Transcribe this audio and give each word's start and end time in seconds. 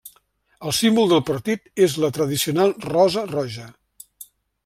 El 0.69 0.73
símbol 0.77 1.11
del 1.11 1.21
partit 1.27 1.69
és 1.87 1.99
la 2.05 2.09
tradicional 2.17 2.75
rosa 2.89 3.27
roja. 3.35 3.69